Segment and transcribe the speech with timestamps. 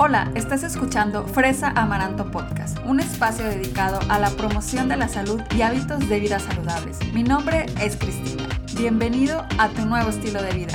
[0.00, 5.40] Hola, estás escuchando Fresa Amaranto Podcast, un espacio dedicado a la promoción de la salud
[5.56, 7.00] y hábitos de vida saludables.
[7.12, 8.44] Mi nombre es Cristina.
[8.76, 10.74] Bienvenido a tu nuevo estilo de vida.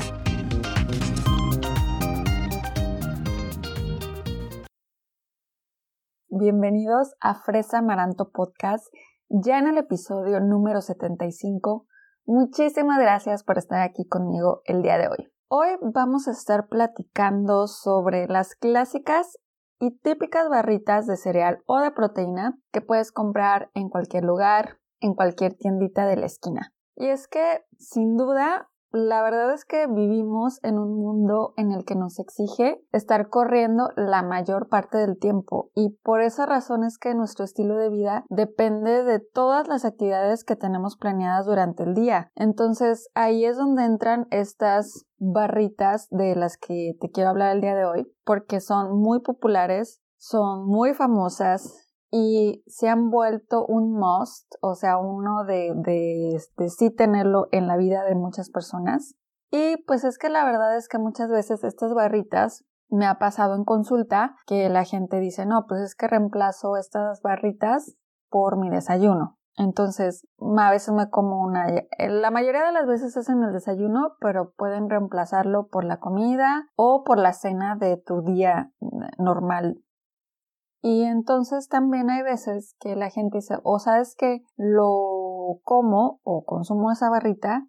[6.27, 8.93] Bienvenidos a Fresa Amaranto Podcast,
[9.29, 11.87] ya en el episodio número 75.
[12.25, 15.32] Muchísimas gracias por estar aquí conmigo el día de hoy.
[15.55, 19.37] Hoy vamos a estar platicando sobre las clásicas
[19.79, 25.13] y típicas barritas de cereal o de proteína que puedes comprar en cualquier lugar, en
[25.13, 26.73] cualquier tiendita de la esquina.
[26.95, 31.83] Y es que, sin duda, la verdad es que vivimos en un mundo en el
[31.83, 36.99] que nos exige estar corriendo la mayor parte del tiempo y por esa razón es
[36.99, 41.95] que nuestro estilo de vida depende de todas las actividades que tenemos planeadas durante el
[41.95, 42.31] día.
[42.35, 47.75] Entonces ahí es donde entran estas barritas de las que te quiero hablar el día
[47.75, 51.82] de hoy porque son muy populares, son muy famosas,
[52.15, 57.65] y se han vuelto un must, o sea, uno de, de, de, sí tenerlo en
[57.65, 59.15] la vida de muchas personas.
[59.49, 63.55] Y pues es que la verdad es que muchas veces estas barritas me ha pasado
[63.55, 67.95] en consulta que la gente dice, no, pues es que reemplazo estas barritas
[68.29, 69.39] por mi desayuno.
[69.57, 71.65] Entonces, a veces me como una,
[71.97, 76.67] la mayoría de las veces es en el desayuno, pero pueden reemplazarlo por la comida
[76.75, 78.71] o por la cena de tu día
[79.17, 79.81] normal
[80.85, 86.43] y entonces también hay veces que la gente dice, o sabes que lo como o
[86.43, 87.65] consumo esa barrita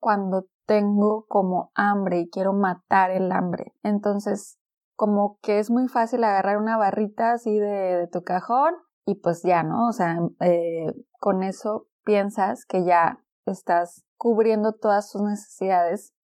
[0.00, 3.72] cuando tengo como hambre y quiero matar el hambre.
[3.84, 4.58] Entonces,
[4.96, 9.62] como que es muy fácil agarrar una barrita así de, tu cajón y pues ya,
[9.62, 9.86] ¿no?
[9.86, 16.15] O sea, eh, con eso piensas que ya estás cubriendo todas tus necesidades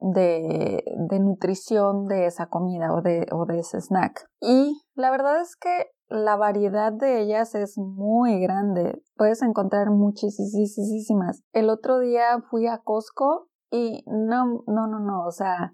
[0.00, 4.28] de, de nutrición de esa comida o de, o de ese snack.
[4.40, 9.02] Y la verdad es que la variedad de ellas es muy grande.
[9.16, 11.42] Puedes encontrar muchísimas.
[11.52, 15.72] El otro día fui a Costco y no, no, no, no, o sea,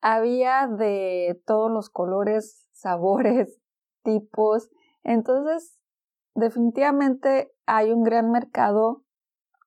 [0.00, 3.60] había de todos los colores, sabores,
[4.02, 4.68] tipos.
[5.04, 5.78] Entonces,
[6.34, 9.02] definitivamente hay un gran mercado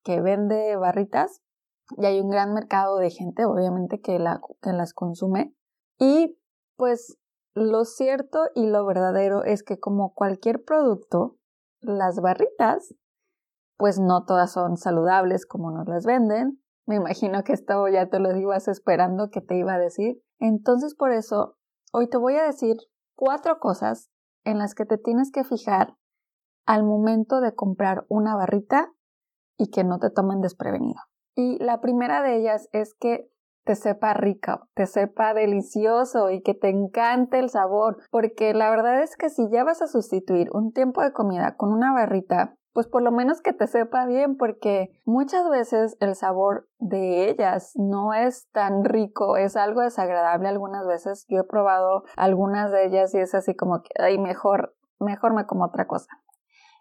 [0.03, 1.41] que vende barritas
[1.95, 5.55] y hay un gran mercado de gente, obviamente, que, la, que las consume.
[5.97, 6.37] Y
[6.75, 7.17] pues
[7.53, 11.37] lo cierto y lo verdadero es que como cualquier producto,
[11.79, 12.93] las barritas,
[13.77, 16.61] pues no todas son saludables como nos las venden.
[16.85, 20.21] Me imagino que esto ya te lo ibas esperando que te iba a decir.
[20.39, 21.57] Entonces por eso,
[21.91, 22.77] hoy te voy a decir
[23.15, 24.09] cuatro cosas
[24.43, 25.97] en las que te tienes que fijar
[26.65, 28.93] al momento de comprar una barrita
[29.57, 31.01] y que no te tomen desprevenido.
[31.37, 33.29] Y la primera de ellas es que
[33.63, 39.03] te sepa rica, te sepa delicioso y que te encante el sabor, porque la verdad
[39.03, 42.87] es que si ya vas a sustituir un tiempo de comida con una barrita, pues
[42.87, 48.15] por lo menos que te sepa bien, porque muchas veces el sabor de ellas no
[48.15, 51.27] es tan rico, es algo desagradable algunas veces.
[51.27, 55.45] Yo he probado algunas de ellas y es así como que, ay, mejor, mejor me
[55.45, 56.09] como otra cosa.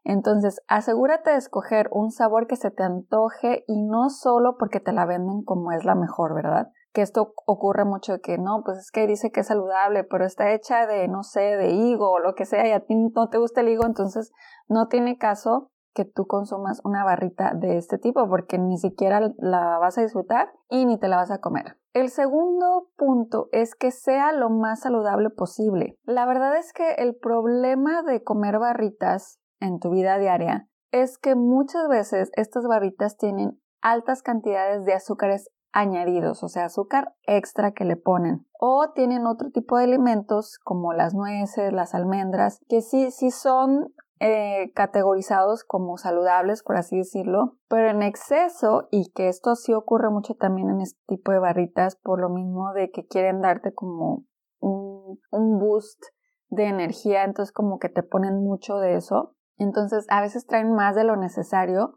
[0.08, 4.92] Entonces, asegúrate de escoger un sabor que se te antoje y no solo porque te
[4.92, 6.70] la venden como es la mejor, ¿verdad?
[6.92, 10.52] Que esto ocurre mucho que no, pues es que dice que es saludable, pero está
[10.52, 13.38] hecha de, no sé, de higo o lo que sea y a ti no te
[13.38, 14.30] gusta el higo, entonces
[14.68, 19.78] no tiene caso que tú consumas una barrita de este tipo porque ni siquiera la
[19.78, 21.78] vas a disfrutar y ni te la vas a comer.
[21.94, 25.98] El segundo punto es que sea lo más saludable posible.
[26.04, 31.34] La verdad es que el problema de comer barritas en tu vida diaria es que
[31.34, 37.84] muchas veces estas barritas tienen altas cantidades de azúcares añadidos, o sea, azúcar extra que
[37.84, 38.46] le ponen.
[38.58, 43.92] O tienen otro tipo de alimentos como las nueces, las almendras, que sí, sí son
[44.18, 50.08] eh, categorizados como saludables, por así decirlo, pero en exceso, y que esto sí ocurre
[50.08, 54.24] mucho también en este tipo de barritas, por lo mismo de que quieren darte como
[54.60, 56.02] un, un boost
[56.48, 59.35] de energía, entonces como que te ponen mucho de eso.
[59.58, 61.94] Entonces a veces traen más de lo necesario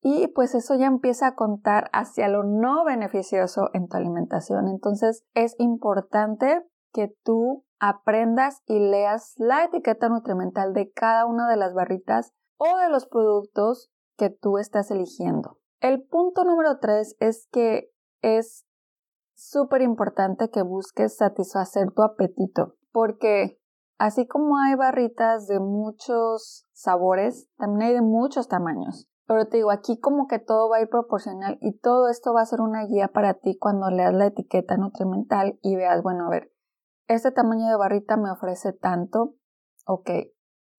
[0.00, 4.68] y pues eso ya empieza a contar hacia lo no beneficioso en tu alimentación.
[4.68, 6.62] Entonces es importante
[6.92, 12.78] que tú aprendas y leas la etiqueta nutrimental de cada una de las barritas o
[12.78, 15.58] de los productos que tú estás eligiendo.
[15.80, 17.90] El punto número tres es que
[18.22, 18.66] es
[19.34, 23.58] súper importante que busques satisfacer tu apetito porque
[24.02, 29.08] Así como hay barritas de muchos sabores, también hay de muchos tamaños.
[29.28, 32.40] Pero te digo, aquí como que todo va a ir proporcional y todo esto va
[32.40, 36.30] a ser una guía para ti cuando leas la etiqueta nutrimental y veas, bueno, a
[36.30, 36.52] ver,
[37.06, 39.36] este tamaño de barrita me ofrece tanto,
[39.86, 40.10] ok,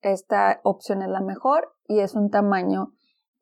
[0.01, 2.91] esta opción es la mejor y es un tamaño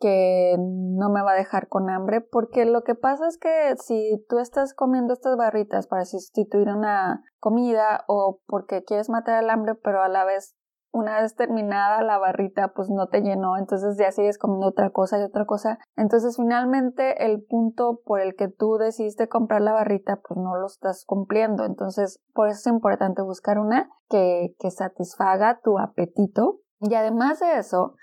[0.01, 4.25] que no me va a dejar con hambre, porque lo que pasa es que si
[4.27, 9.75] tú estás comiendo estas barritas para sustituir una comida o porque quieres matar el hambre,
[9.75, 10.55] pero a la vez
[10.93, 15.19] una vez terminada la barrita pues no te llenó, entonces ya sigues comiendo otra cosa
[15.19, 15.79] y otra cosa.
[15.95, 20.65] Entonces finalmente el punto por el que tú decidiste comprar la barrita pues no lo
[20.65, 21.63] estás cumpliendo.
[21.63, 27.57] Entonces por eso es importante buscar una que, que satisfaga tu apetito y además de
[27.57, 27.95] eso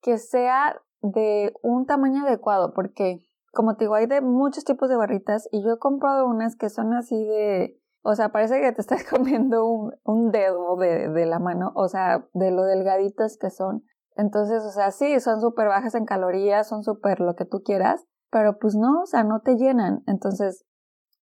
[0.00, 3.20] que sea de un tamaño adecuado porque
[3.52, 6.70] como te digo hay de muchos tipos de barritas y yo he comprado unas que
[6.70, 11.26] son así de o sea, parece que te estás comiendo un, un dedo de, de,
[11.26, 13.84] la mano, o sea, de lo delgaditas que son.
[14.16, 18.04] Entonces, o sea, sí, son súper bajas en calorías, son súper lo que tú quieras,
[18.30, 20.02] pero pues no, o sea, no te llenan.
[20.06, 20.64] Entonces,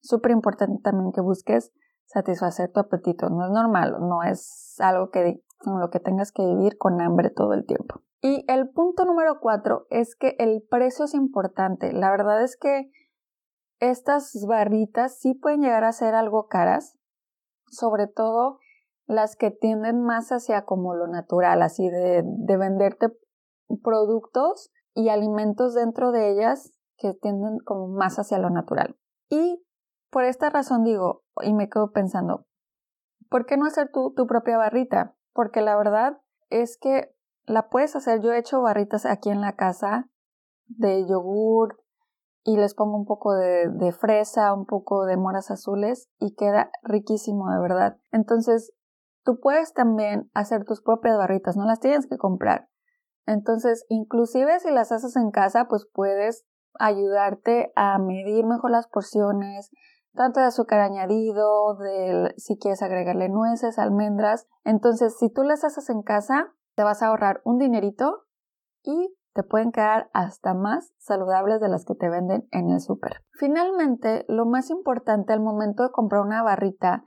[0.02, 1.72] súper importante también que busques
[2.06, 3.30] satisfacer tu apetito.
[3.30, 7.30] No es normal, no es algo que con lo que tengas que vivir con hambre
[7.30, 8.02] todo el tiempo.
[8.22, 11.92] Y el punto número cuatro es que el precio es importante.
[11.92, 12.92] La verdad es que
[13.80, 16.98] estas barritas sí pueden llegar a ser algo caras,
[17.70, 18.60] sobre todo
[19.06, 23.08] las que tienden más hacia como lo natural, así de, de venderte
[23.84, 28.96] productos y alimentos dentro de ellas que tienden como más hacia lo natural.
[29.30, 29.62] Y
[30.10, 32.46] por esta razón digo, y me quedo pensando,
[33.30, 35.16] ¿por qué no hacer tú tu propia barrita?
[35.34, 37.14] Porque la verdad es que
[37.46, 38.22] la puedes hacer.
[38.22, 40.10] Yo he hecho barritas aquí en la casa
[40.68, 41.84] de yogur,
[42.44, 46.72] y les pongo un poco de, de, fresa, un poco de moras azules y queda
[46.84, 47.98] riquísimo de verdad.
[48.12, 48.74] Entonces,
[49.24, 52.68] tú puedes también hacer tus propias barritas, no las tienes que comprar.
[53.26, 56.46] Entonces, inclusive si las haces en casa, pues puedes
[56.80, 59.72] ayudarte a medir mejor las porciones,
[60.14, 64.48] tanto de azúcar añadido, de si quieres agregarle nueces, almendras.
[64.64, 68.24] Entonces, si tú las haces en casa, te vas a ahorrar un dinerito
[68.84, 73.24] y te pueden quedar hasta más saludables de las que te venden en el súper.
[73.32, 77.04] Finalmente, lo más importante al momento de comprar una barrita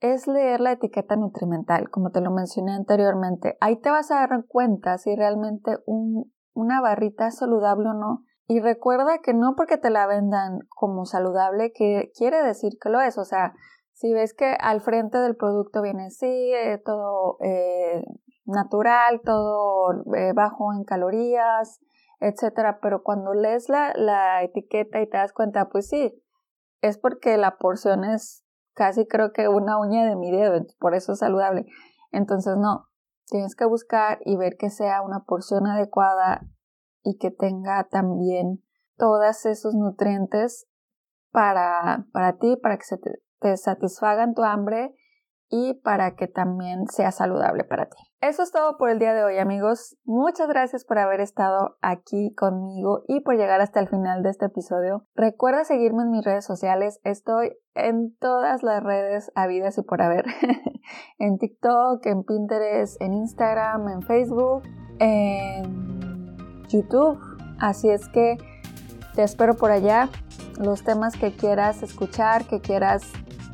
[0.00, 3.56] es leer la etiqueta nutrimental, como te lo mencioné anteriormente.
[3.60, 5.76] Ahí te vas a dar cuenta si realmente
[6.54, 8.24] una barrita es saludable o no.
[8.50, 13.00] Y recuerda que no porque te la vendan como saludable que quiere decir que lo
[13.00, 13.16] es.
[13.16, 13.54] O sea,
[13.92, 18.02] si ves que al frente del producto viene así, eh, todo eh,
[18.46, 21.78] natural, todo eh, bajo en calorías,
[22.18, 26.20] etcétera, pero cuando lees la, la etiqueta y te das cuenta, pues sí,
[26.80, 28.44] es porque la porción es
[28.74, 31.66] casi creo que una uña de mi dedo, por eso es saludable.
[32.10, 32.88] Entonces, no,
[33.26, 36.48] tienes que buscar y ver que sea una porción adecuada
[37.02, 38.62] y que tenga también
[38.96, 40.66] todos esos nutrientes
[41.32, 43.10] para, para ti, para que se te,
[43.40, 44.94] te satisfagan tu hambre
[45.50, 47.96] y para que también sea saludable para ti.
[48.20, 49.96] Eso es todo por el día de hoy amigos.
[50.04, 54.46] Muchas gracias por haber estado aquí conmigo y por llegar hasta el final de este
[54.46, 55.06] episodio.
[55.14, 57.00] Recuerda seguirme en mis redes sociales.
[57.02, 60.26] Estoy en todas las redes habidas y por haber.
[61.18, 64.62] en TikTok, en Pinterest, en Instagram, en Facebook,
[65.00, 65.99] en
[66.70, 67.18] YouTube.
[67.58, 68.38] Así es que
[69.14, 70.08] te espero por allá.
[70.58, 73.02] Los temas que quieras escuchar, que quieras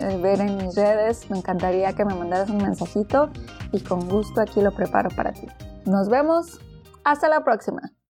[0.01, 1.31] eh, ver en mis redes.
[1.31, 3.31] Me encantaría que me mandaras un mensajito
[3.73, 5.47] y con gusto aquí lo preparo para ti.
[5.85, 6.61] Nos vemos.
[7.05, 7.96] Hasta la próxima.